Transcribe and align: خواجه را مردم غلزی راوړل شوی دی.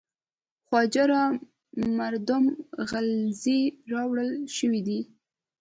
خواجه 0.67 1.03
را 1.11 1.23
مردم 1.99 2.43
غلزی 2.91 3.59
راوړل 3.91 4.31
شوی 4.57 4.81
دی. 4.87 4.99